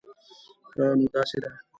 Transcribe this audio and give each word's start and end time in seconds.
ښه، 0.71 0.85
نو 0.99 1.05
داسې 1.13 1.37
ده 1.43 1.51